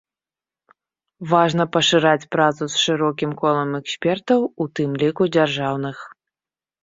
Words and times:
Важна 1.33 1.65
пашыраць 1.75 2.29
працу 2.35 2.63
з 2.75 2.81
шырокім 2.85 3.31
колам 3.41 3.69
экспертаў, 3.81 4.39
у 4.65 4.69
тым 4.79 4.95
ліку 5.03 5.23
дзяржаўных. 5.35 5.97